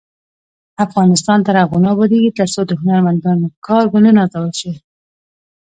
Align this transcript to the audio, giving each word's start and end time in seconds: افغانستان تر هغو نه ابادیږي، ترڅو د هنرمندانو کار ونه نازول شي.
افغانستان 0.85 1.39
تر 1.47 1.55
هغو 1.61 1.77
نه 1.83 1.89
ابادیږي، 1.95 2.31
ترڅو 2.37 2.61
د 2.65 2.71
هنرمندانو 2.81 3.47
کار 3.67 3.85
ونه 3.89 4.11
نازول 4.17 4.51
شي. 4.59 4.71